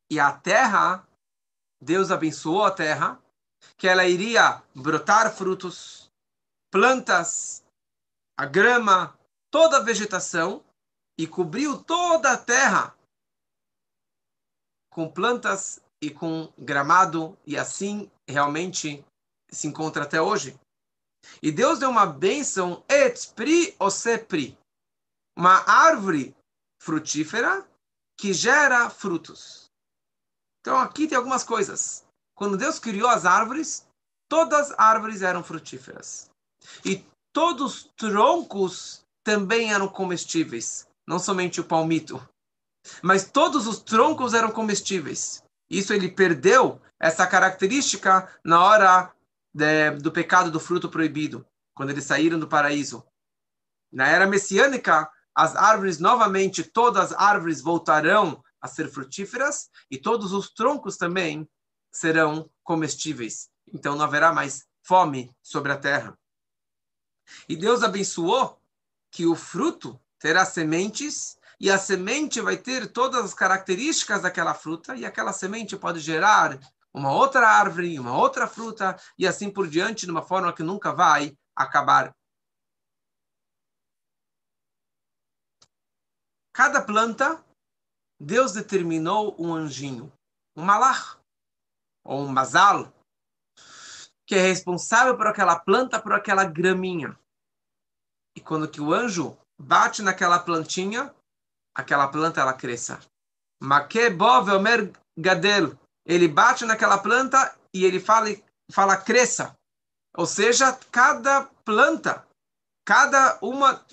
[0.09, 1.07] E a terra,
[1.81, 3.21] Deus abençoou a terra
[3.77, 6.11] que ela iria brotar frutos,
[6.71, 7.65] plantas,
[8.37, 9.17] a grama,
[9.49, 10.63] toda a vegetação
[11.17, 12.95] e cobriu toda a terra
[14.89, 19.03] com plantas e com gramado e assim realmente
[19.49, 20.57] se encontra até hoje.
[21.41, 24.57] E Deus deu uma bênção et pri osepri,
[25.37, 26.35] uma árvore
[26.81, 27.67] frutífera
[28.17, 29.65] que gera frutos.
[30.61, 32.05] Então aqui tem algumas coisas.
[32.35, 33.87] Quando Deus criou as árvores,
[34.29, 36.29] todas as árvores eram frutíferas.
[36.83, 42.21] E todos os troncos também eram comestíveis, não somente o palmito.
[43.01, 45.43] Mas todos os troncos eram comestíveis.
[45.69, 49.14] Isso ele perdeu essa característica na hora
[49.55, 53.07] de, do pecado do fruto proibido, quando eles saíram do paraíso.
[53.89, 60.33] Na era messiânica, as árvores novamente, todas as árvores voltarão a ser frutíferas e todos
[60.33, 61.49] os troncos também
[61.89, 63.49] serão comestíveis.
[63.73, 66.19] Então não haverá mais fome sobre a terra.
[67.47, 68.61] E Deus abençoou
[69.09, 74.93] que o fruto terá sementes e a semente vai ter todas as características daquela fruta,
[74.97, 76.59] e aquela semente pode gerar
[76.95, 80.93] uma outra árvore, uma outra fruta, e assim por diante, de uma forma que nunca
[80.93, 82.15] vai acabar.
[86.53, 87.43] Cada planta,
[88.17, 90.09] Deus determinou um anjinho,
[90.55, 91.19] um malach,
[92.01, 92.93] ou um mazal,
[94.25, 97.19] que é responsável por aquela planta, por aquela graminha.
[98.37, 101.13] E quando que o anjo bate naquela plantinha,
[101.75, 103.01] aquela planta ela cresça.
[103.61, 105.77] Makebov omer gadel.
[106.05, 108.27] Ele bate naquela planta e ele fala,
[108.71, 109.57] fala cresça.
[110.15, 112.25] Ou seja, cada planta,
[112.85, 113.85] cada uma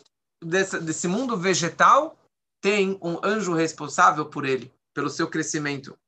[0.43, 2.17] desse, desse mundo vegetal
[2.61, 5.99] tem um anjo responsável por ele, pelo seu crescimento.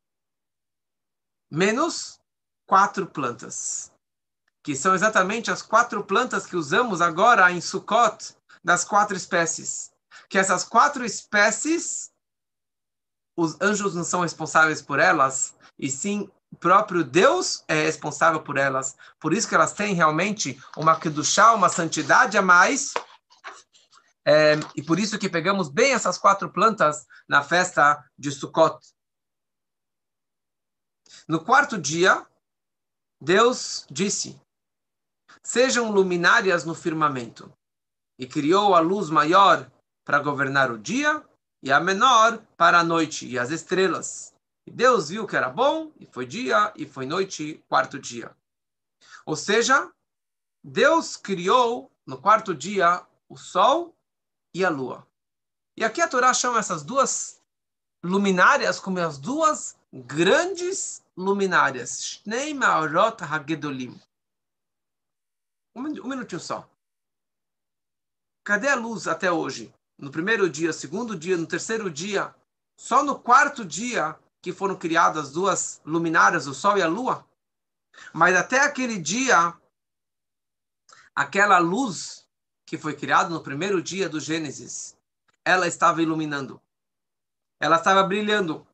[1.51, 2.21] Menos
[2.67, 3.93] quatro plantas,
[4.63, 9.93] que são exatamente as quatro plantas que usamos agora em Sukkot, das quatro espécies.
[10.29, 12.11] Que essas quatro espécies,
[13.37, 18.57] os anjos não são responsáveis por elas, e sim o próprio Deus é responsável por
[18.57, 18.97] elas.
[19.19, 22.95] Por isso que elas têm realmente uma kedushá, uma santidade a mais.
[24.25, 28.79] É, e por isso que pegamos bem essas quatro plantas na festa de Sukkot.
[31.27, 32.25] No quarto dia,
[33.21, 34.41] Deus disse:
[35.43, 37.53] Sejam luminárias no firmamento.
[38.17, 39.69] E criou a luz maior
[40.05, 41.21] para governar o dia
[41.65, 44.35] e a menor para a noite e as estrelas.
[44.67, 48.37] E Deus viu que era bom, e foi dia, e foi noite, quarto dia.
[49.25, 49.91] Ou seja,
[50.63, 53.97] Deus criou no quarto dia o sol
[54.53, 55.07] e a lua.
[55.75, 57.41] E aqui a Torá chama essas duas
[58.03, 62.05] luminárias como as duas grandes luminárias.
[62.05, 63.99] Shnei Ma'orot Hagedolim.
[65.75, 66.69] Um minutinho só.
[68.45, 69.75] Cadê a luz até hoje?
[69.99, 72.35] No primeiro dia, segundo dia, no terceiro dia,
[72.77, 77.27] só no quarto dia que foram criadas duas luminárias, o Sol e a Lua.
[78.13, 79.57] Mas até aquele dia,
[81.15, 82.29] aquela luz
[82.67, 84.97] que foi criada no primeiro dia do Gênesis,
[85.45, 86.61] ela estava iluminando.
[87.61, 88.67] Ela estava brilhando.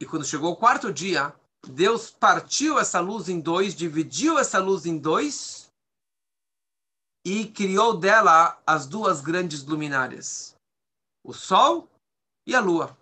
[0.00, 1.34] E quando chegou o quarto dia,
[1.66, 5.71] Deus partiu essa luz em dois, dividiu essa luz em dois
[7.24, 10.54] e criou dela as duas grandes luminárias,
[11.24, 11.88] o Sol
[12.46, 12.96] e a Lua.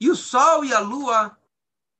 [0.00, 1.36] E o Sol e a Lua,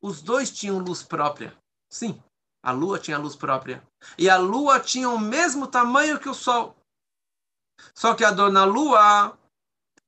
[0.03, 1.57] os dois tinham luz própria.
[1.91, 2.23] Sim,
[2.63, 3.87] a Lua tinha luz própria.
[4.19, 6.75] E a Lua tinha o mesmo tamanho que o Sol.
[7.95, 9.39] Só que a dona Lua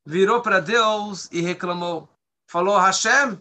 [0.05, 2.09] virou para Deus e reclamou.
[2.49, 3.41] Falou, Hashem,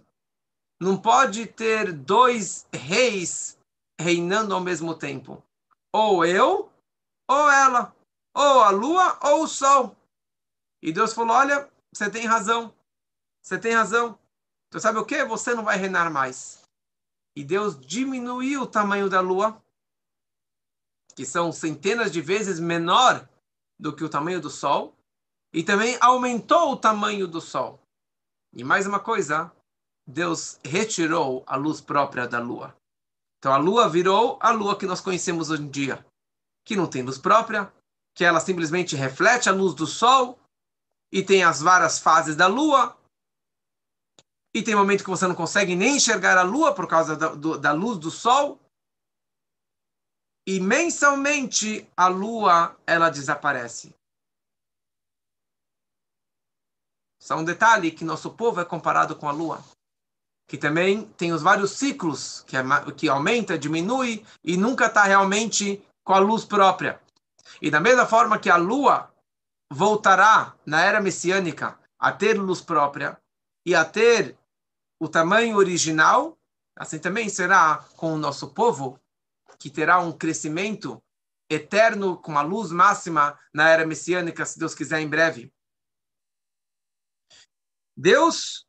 [0.81, 3.57] não pode ter dois reis
[3.99, 5.41] reinando ao mesmo tempo.
[5.93, 6.69] Ou eu,
[7.27, 7.95] ou ela.
[8.33, 9.95] Ou a lua, ou o sol.
[10.81, 12.73] E Deus falou, olha, você tem razão.
[13.41, 14.19] Você tem razão.
[14.67, 15.23] Então sabe o que?
[15.25, 16.63] Você não vai reinar mais.
[17.35, 19.61] E Deus diminuiu o tamanho da lua,
[21.15, 23.27] que são centenas de vezes menor
[23.79, 24.95] do que o tamanho do sol,
[25.53, 27.79] e também aumentou o tamanho do sol.
[28.53, 29.51] E mais uma coisa,
[30.07, 32.75] Deus retirou a luz própria da lua.
[33.37, 36.05] Então a lua virou a lua que nós conhecemos hoje em dia,
[36.65, 37.71] que não tem luz própria,
[38.15, 40.39] que ela simplesmente reflete a luz do sol
[41.11, 42.97] e tem as várias fases da lua,
[44.55, 47.57] e tem momento que você não consegue nem enxergar a lua por causa da, do,
[47.57, 48.57] da luz do sol.
[50.47, 53.93] E mensalmente a lua ela desaparece.
[57.21, 59.61] Só um detalhe que nosso povo é comparado com a lua,
[60.47, 62.61] que também tem os vários ciclos que, é,
[62.95, 67.01] que aumenta, diminui e nunca está realmente com a luz própria.
[67.61, 69.11] E da mesma forma que a lua
[69.73, 73.19] voltará na era messiânica a ter luz própria
[73.65, 74.37] e a ter
[75.01, 76.37] o tamanho original,
[76.77, 78.99] assim também será com o nosso povo,
[79.59, 81.01] que terá um crescimento
[81.49, 85.51] eterno com a luz máxima na era messiânica, se Deus quiser, em breve.
[87.97, 88.65] Deus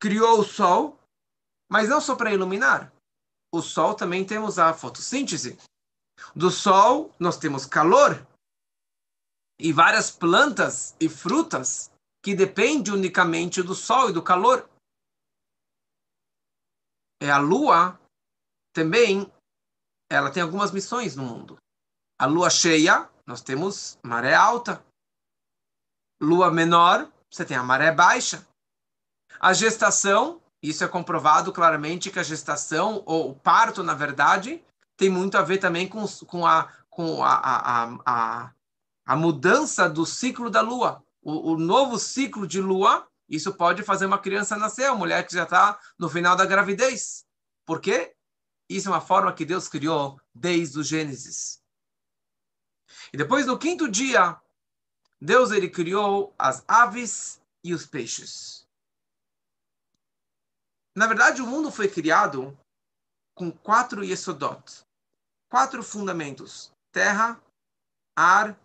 [0.00, 0.98] criou o sol,
[1.70, 2.92] mas não só para iluminar.
[3.52, 5.58] O sol também temos a fotossíntese.
[6.34, 8.26] Do sol nós temos calor
[9.58, 11.90] e várias plantas e frutas
[12.22, 14.68] que dependem unicamente do sol e do calor
[17.20, 18.00] é a Lua
[18.72, 19.30] também
[20.10, 21.56] ela tem algumas missões no mundo.
[22.18, 24.84] A Lua cheia, nós temos maré alta.
[26.20, 28.46] Lua menor, você tem a maré baixa.
[29.38, 34.62] A gestação, isso é comprovado claramente que a gestação, ou o parto, na verdade,
[35.00, 38.54] tem muito a ver também com, com, a, com a, a, a,
[39.06, 41.02] a mudança do ciclo da Lua.
[41.22, 45.32] o, o novo ciclo de lua, isso pode fazer uma criança nascer, uma mulher que
[45.32, 47.24] já está no final da gravidez.
[47.64, 48.14] Por quê?
[48.68, 51.62] Isso é uma forma que Deus criou desde o Gênesis.
[53.10, 54.38] E depois, no quinto dia,
[55.18, 58.68] Deus ele criou as aves e os peixes.
[60.94, 62.54] Na verdade, o mundo foi criado
[63.34, 64.84] com quatro yesodot,
[65.50, 67.42] quatro fundamentos: terra,
[68.16, 68.58] ar,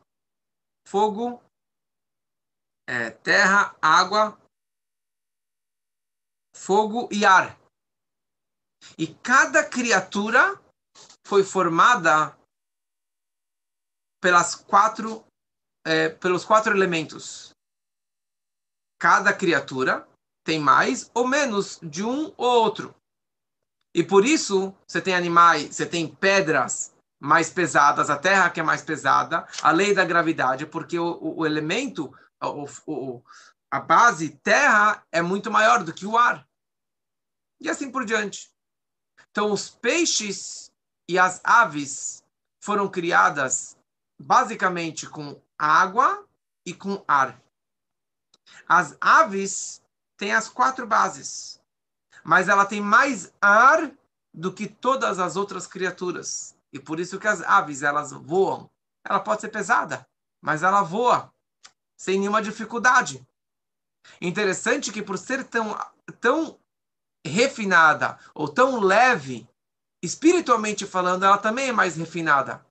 [0.88, 1.42] fogo,
[2.88, 4.40] é, terra, água,
[6.56, 7.58] fogo e ar.
[8.98, 10.62] E cada criatura
[11.26, 12.38] foi formada
[14.22, 15.26] pelas quatro,
[15.86, 17.52] é, pelos quatro elementos.
[19.00, 20.08] Cada criatura
[20.46, 22.96] tem mais ou menos de um ou outro.
[23.96, 28.64] E por isso você tem animais, você tem pedras mais pesadas, a terra que é
[28.64, 32.14] mais pesada, a lei da gravidade, porque o, o, o elemento,
[32.86, 33.24] o,
[33.72, 36.46] a base terra é muito maior do que o ar.
[37.62, 38.52] E assim por diante.
[39.32, 40.70] Então, os peixes
[41.10, 42.22] e as aves
[42.62, 43.78] foram criadas
[44.20, 46.28] basicamente com água
[46.66, 47.42] e com ar.
[48.68, 49.82] As aves
[50.18, 51.62] têm as quatro bases,
[52.26, 53.92] mas ela tem mais ar
[54.34, 56.58] do que todas as outras criaturas.
[56.74, 58.68] E por isso que as aves, elas voam.
[59.08, 60.08] Ela pode ser pesada,
[60.42, 61.32] mas ela voa
[61.96, 63.24] sem nenhuma dificuldade.
[64.20, 65.78] Interessante que por ser tão,
[66.20, 66.60] tão
[67.24, 69.48] refinada ou tão leve,
[70.04, 72.66] espiritualmente falando, ela também é mais refinada.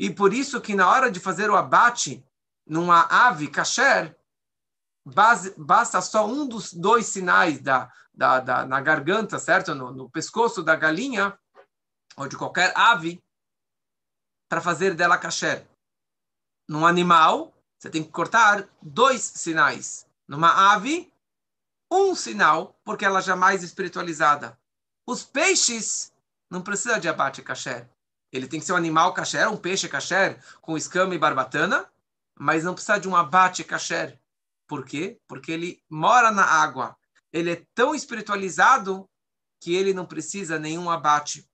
[0.00, 2.24] E por isso que na hora de fazer o abate
[2.66, 4.16] numa ave kasher,
[5.56, 9.74] basta só um dos dois sinais da, da, da na garganta, certo?
[9.74, 11.38] No, no, pescoço da galinha
[12.16, 13.22] ou de qualquer ave
[14.48, 15.66] para fazer dela kasher.
[16.68, 20.06] Num animal, você tem que cortar dois sinais.
[20.28, 21.12] Numa ave,
[21.90, 24.58] um sinal, porque ela já é espiritualizada.
[25.06, 26.12] Os peixes
[26.48, 27.88] não precisa de abate kasher.
[28.30, 31.90] Ele tem que ser um animal kasher, um peixe kasher, com escama e barbatana,
[32.38, 34.19] mas não precisa de um abate kasher.
[34.70, 35.20] Por quê?
[35.26, 36.96] Porque ele mora na água.
[37.32, 39.10] Ele é tão espiritualizado
[39.60, 41.44] que ele não precisa nenhum abate.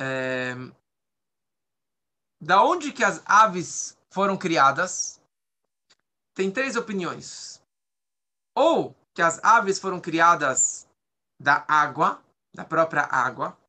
[0.00, 0.54] É,
[2.40, 5.20] da onde que as aves foram criadas,
[6.34, 7.60] tem três opiniões.
[8.54, 10.88] Ou que as aves foram criadas
[11.36, 13.59] da água, da própria água,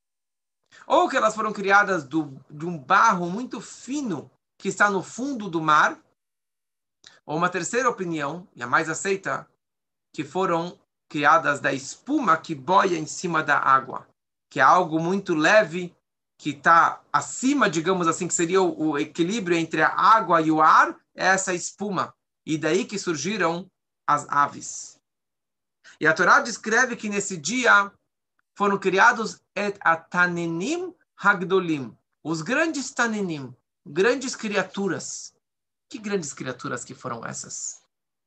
[0.85, 5.49] ou que elas foram criadas do, de um barro muito fino que está no fundo
[5.49, 5.99] do mar,
[7.25, 9.47] ou uma terceira opinião, e a mais aceita,
[10.13, 10.77] que foram
[11.09, 14.07] criadas da espuma que boia em cima da água,
[14.49, 15.95] que é algo muito leve
[16.37, 20.59] que está acima, digamos assim, que seria o, o, equilíbrio entre a água e o
[20.59, 22.13] ar, é essa espuma.
[22.43, 23.69] E daí que surgiram
[24.07, 24.99] as aves.
[25.99, 27.91] E a Torá descreve que nesse dia
[28.55, 29.41] foram criados
[29.81, 35.33] atanenim hagdolim, os grandes tanenim, grandes criaturas.
[35.89, 37.81] Que grandes criaturas que foram essas?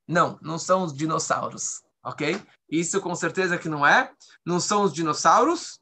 [0.07, 2.41] Não, não são os dinossauros, ok?
[2.69, 4.13] Isso com certeza que não é.
[4.45, 5.81] Não são os dinossauros,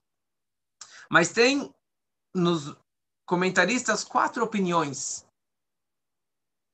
[1.10, 1.74] mas tem
[2.34, 2.76] nos
[3.26, 5.26] comentaristas quatro opiniões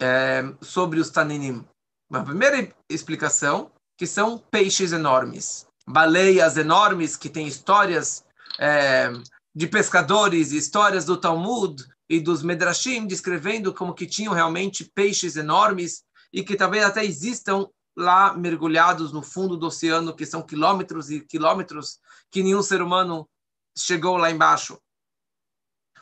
[0.01, 1.67] é, sobre os taninim.
[2.11, 8.25] Uma primeira explicação, que são peixes enormes, baleias enormes que têm histórias
[8.61, 9.11] é,
[9.55, 16.05] de pescadores, histórias do Talmud e dos Medrashim, descrevendo como que tinham realmente peixes enormes
[16.33, 17.67] e que talvez até existam
[17.97, 21.99] lá mergulhados no fundo do oceano, que são quilômetros e quilômetros
[22.31, 23.29] que nenhum ser humano
[23.77, 24.79] chegou lá embaixo.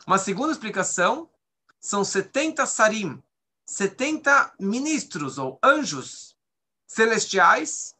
[0.05, 1.29] Uma segunda explicação
[1.79, 3.21] são 70 sarim,
[3.65, 6.35] 70 ministros ou anjos
[6.85, 7.96] celestiais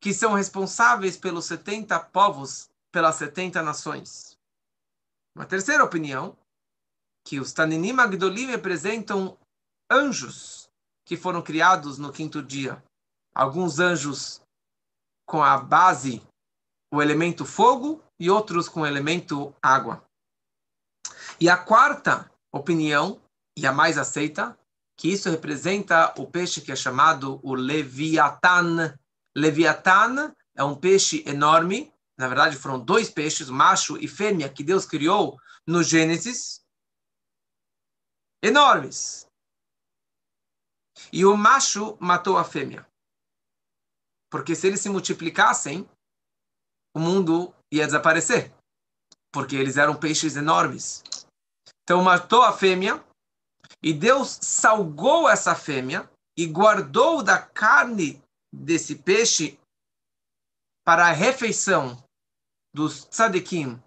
[0.00, 4.36] que são responsáveis pelos 70 povos, pelas 70 nações.
[5.34, 6.36] Uma terceira opinião,
[7.26, 9.36] que os Taninim Agdolim representam
[9.90, 10.68] anjos
[11.04, 12.82] que foram criados no quinto dia.
[13.34, 14.40] Alguns anjos
[15.26, 16.22] com a base,
[16.92, 20.02] o elemento fogo, e outros com o elemento água.
[21.40, 23.20] E a quarta opinião,
[23.56, 24.58] e a mais aceita,
[24.96, 28.98] que isso representa o peixe que é chamado o Leviathan.
[29.36, 34.86] Leviathan é um peixe enorme, na verdade foram dois peixes, macho e fêmea, que Deus
[34.86, 36.64] criou no Gênesis,
[38.42, 39.26] enormes.
[41.12, 42.88] E o macho matou a fêmea.
[44.30, 45.86] Porque se eles se multiplicassem,
[46.94, 48.54] o mundo ia desaparecer.
[49.30, 51.02] Porque eles eram peixes enormes.
[51.82, 53.04] Então matou a fêmea
[53.82, 58.24] e Deus salgou essa fêmea e guardou da carne
[58.64, 59.58] desse peixe
[60.84, 62.02] para a refeição
[62.74, 63.82] dos tzadikim,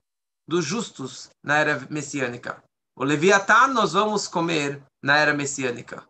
[0.47, 2.63] dos justos na era messiânica.
[2.95, 6.07] O Leviatã nós vamos comer na era messiânica.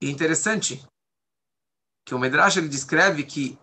[0.00, 0.84] E interessante
[2.06, 3.58] que o Medrash ele descreve que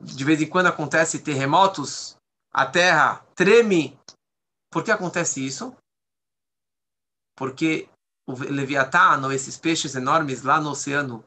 [0.00, 2.16] de vez em quando acontece terremotos,
[2.52, 3.98] a terra treme.
[4.70, 5.76] Por que acontece isso?
[7.36, 7.88] Porque
[8.30, 11.24] o Leviatã, esses peixes enormes lá no oceano,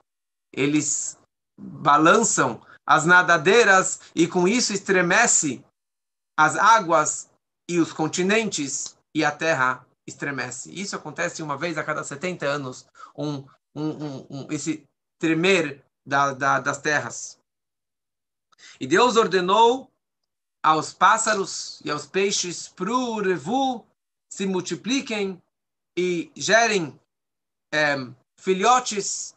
[0.52, 1.18] eles
[1.60, 5.64] balançam as nadadeiras e com isso estremece
[6.38, 7.30] as águas
[7.70, 10.74] e os continentes e a terra estremece.
[10.74, 12.86] Isso acontece uma vez a cada 70 anos,
[13.16, 13.46] um,
[13.76, 14.84] um, um, um esse
[15.20, 17.40] tremer da, da, das terras.
[18.80, 19.90] E Deus ordenou
[20.62, 23.86] aos pássaros e aos peixes pro revu
[24.32, 25.42] se multipliquem
[25.98, 27.00] e gerem
[27.74, 27.96] é,
[28.38, 29.36] filhotes.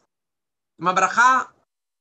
[0.79, 1.51] Uma brachá,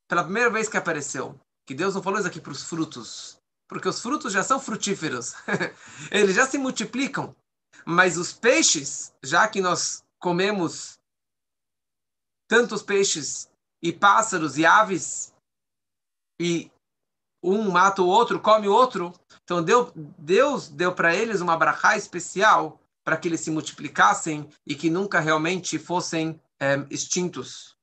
[0.09, 3.89] pela primeira vez que apareceu, que Deus não falou isso aqui para os frutos, porque
[3.89, 5.35] os frutos já são frutíferos,
[6.13, 7.35] eles já se multiplicam.
[7.87, 10.99] Mas os peixes, já que nós comemos
[12.49, 13.51] tantos peixes
[13.83, 15.33] e pássaros e aves,
[16.39, 16.71] e
[17.43, 19.13] um mata o outro, come o outro.
[19.45, 24.75] Então deu, Deus deu para eles uma brachá especial para que eles se multiplicassem e
[24.75, 27.77] que nunca realmente fossem é, extintos.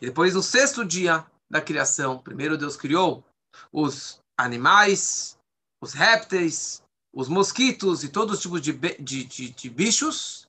[0.00, 3.24] E depois, no sexto dia da criação, primeiro Deus criou
[3.72, 5.36] os animais,
[5.82, 10.46] os répteis, os mosquitos e todos os tipos de, de, de, de bichos.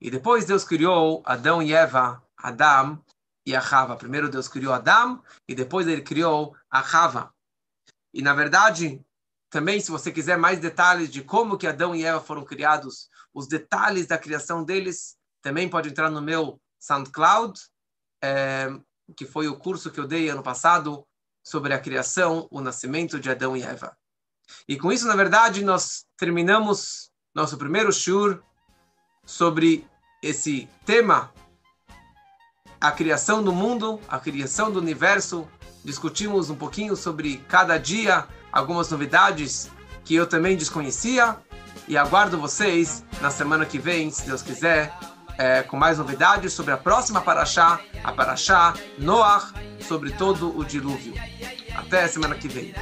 [0.00, 3.04] E depois Deus criou Adão e Eva, Adão
[3.46, 3.94] e a Rava.
[3.94, 7.30] Primeiro Deus criou Adão e depois ele criou a Rava.
[8.14, 9.04] E na verdade,
[9.50, 13.46] também se você quiser mais detalhes de como que Adão e Eva foram criados, os
[13.46, 17.58] detalhes da criação deles, também pode entrar no meu SoundCloud,
[18.22, 18.68] é,
[19.16, 21.06] que foi o curso que eu dei ano passado
[21.42, 23.96] sobre a criação, o nascimento de Adão e Eva.
[24.68, 28.42] E com isso, na verdade, nós terminamos nosso primeiro shur
[29.24, 29.86] sobre
[30.22, 31.32] esse tema
[32.80, 35.48] a criação do mundo, a criação do universo.
[35.84, 39.70] Discutimos um pouquinho sobre cada dia, algumas novidades
[40.04, 41.36] que eu também desconhecia.
[41.86, 44.92] E aguardo vocês na semana que vem, se Deus quiser,
[45.38, 51.14] é, com mais novidades sobre a próxima Paraxá, a Paraxá Noach, sobre todo o dilúvio.
[51.74, 52.74] Até semana que vem.